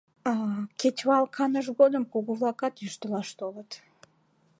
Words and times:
Кечывал 0.79 1.25
каныш 1.35 1.67
годым 1.79 2.03
кугу-влакат 2.11 2.73
йӱштылаш 2.83 3.29
толыт. 3.39 3.71